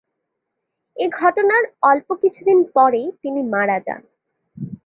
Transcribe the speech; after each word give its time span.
এ 0.97 1.05
ঘটনার 1.19 1.63
অল্প 1.81 2.07
কিছুদিন 2.21 2.59
পরেই 2.75 3.07
তিনি 3.23 3.41
মারা 3.53 3.77
যান। 3.79 4.01